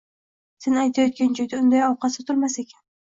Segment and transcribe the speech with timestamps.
[0.63, 2.83] Sen aytayotgan joyda unday ovqat sotilmas ekan.